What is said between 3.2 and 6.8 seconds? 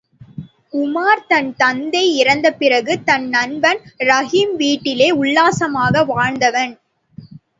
நண்பன் ரஹீமின் வீட்டிலே உல்லாசமாக வாழ்ந்தவன்.